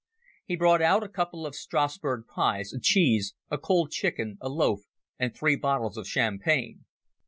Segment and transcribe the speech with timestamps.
[0.47, 4.79] He brought out a couple of Strassburg pies, a cheese, a cold chicken, a loaf,
[5.19, 6.85] and three bottles of champagne.